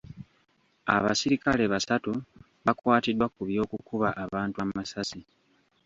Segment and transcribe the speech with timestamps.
[0.95, 2.11] Abasirikale basatu
[2.65, 5.19] bakwatiddwa ku by'okukuba abantu amasasi.